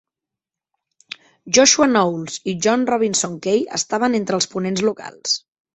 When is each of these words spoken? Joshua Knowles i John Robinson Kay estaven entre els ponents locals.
Joshua 1.59 1.87
Knowles 1.91 2.41
i 2.55 2.59
John 2.67 2.89
Robinson 2.93 3.39
Kay 3.47 3.65
estaven 3.81 4.23
entre 4.23 4.41
els 4.43 4.55
ponents 4.57 4.89
locals. 4.93 5.43